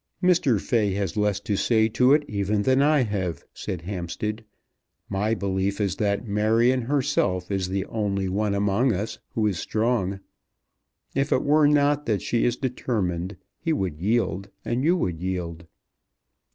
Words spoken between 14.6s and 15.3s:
and you would